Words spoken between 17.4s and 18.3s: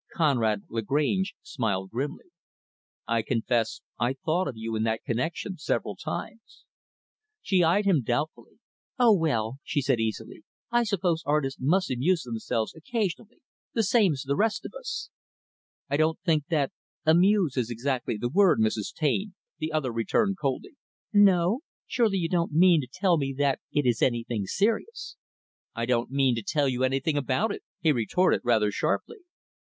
is exactly the